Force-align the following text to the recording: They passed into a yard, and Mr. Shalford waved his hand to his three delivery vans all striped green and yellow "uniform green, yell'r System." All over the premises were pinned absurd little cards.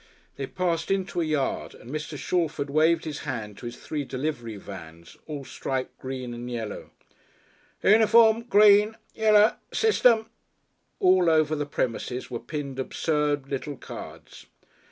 They 0.35 0.47
passed 0.47 0.89
into 0.89 1.21
a 1.21 1.25
yard, 1.25 1.75
and 1.75 1.91
Mr. 1.91 2.17
Shalford 2.17 2.71
waved 2.71 3.05
his 3.05 3.19
hand 3.19 3.59
to 3.59 3.67
his 3.67 3.75
three 3.77 4.03
delivery 4.03 4.55
vans 4.55 5.15
all 5.27 5.45
striped 5.45 5.99
green 5.99 6.33
and 6.33 6.49
yellow 6.49 6.89
"uniform 7.83 8.41
green, 8.45 8.97
yell'r 9.15 9.57
System." 9.71 10.25
All 10.99 11.29
over 11.29 11.55
the 11.55 11.67
premises 11.67 12.31
were 12.31 12.39
pinned 12.39 12.79
absurd 12.79 13.47
little 13.49 13.77
cards. 13.77 14.47